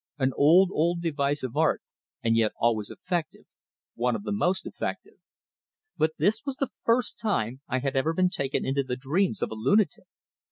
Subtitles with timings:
[0.17, 1.79] An old, old device of art;
[2.23, 3.45] and yet always effective,
[3.93, 5.19] one of the most effective!
[5.95, 9.51] But this was the first time I had ever been taken into the dreams of
[9.51, 10.07] a lunatic.